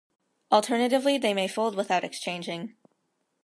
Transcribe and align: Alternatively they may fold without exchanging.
Alternatively 0.51 1.19
they 1.19 1.31
may 1.31 1.47
fold 1.47 1.75
without 1.75 2.03
exchanging. 2.03 2.75